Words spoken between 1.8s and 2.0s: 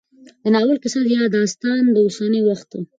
د